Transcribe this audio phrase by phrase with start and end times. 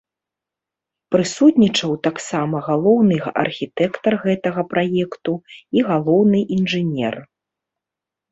[1.15, 5.33] Прысутнічаў таксама галоўны архітэктар гэтага праекту
[5.79, 7.15] і галоўны інжынер.